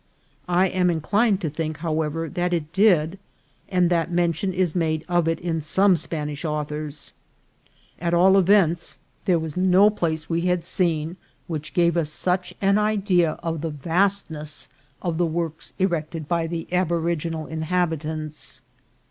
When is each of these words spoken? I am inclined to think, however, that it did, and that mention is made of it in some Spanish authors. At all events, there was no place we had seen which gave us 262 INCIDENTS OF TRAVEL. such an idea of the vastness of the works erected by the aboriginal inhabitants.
I 0.49 0.65
am 0.67 0.89
inclined 0.89 1.41
to 1.41 1.49
think, 1.51 1.77
however, 1.77 2.27
that 2.27 2.53
it 2.53 2.73
did, 2.73 3.19
and 3.69 3.91
that 3.91 4.09
mention 4.09 4.51
is 4.51 4.73
made 4.73 5.05
of 5.07 5.27
it 5.27 5.39
in 5.39 5.61
some 5.61 5.95
Spanish 5.95 6.43
authors. 6.43 7.13
At 7.99 8.11
all 8.11 8.35
events, 8.35 8.97
there 9.25 9.37
was 9.37 9.55
no 9.55 9.91
place 9.91 10.27
we 10.27 10.41
had 10.47 10.65
seen 10.65 11.17
which 11.45 11.75
gave 11.75 11.95
us 11.95 12.19
262 12.23 12.65
INCIDENTS 12.65 12.79
OF 12.81 12.81
TRAVEL. 12.81 12.97
such 12.97 13.13
an 13.19 13.29
idea 13.29 13.31
of 13.55 13.61
the 13.61 13.69
vastness 13.69 14.69
of 15.03 15.17
the 15.19 15.27
works 15.27 15.73
erected 15.77 16.27
by 16.27 16.47
the 16.47 16.67
aboriginal 16.73 17.45
inhabitants. 17.45 18.61